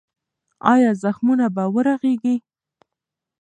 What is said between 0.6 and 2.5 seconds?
ایا زخمونه به ورغېږي؟